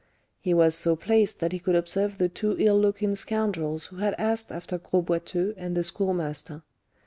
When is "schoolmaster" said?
5.83-6.63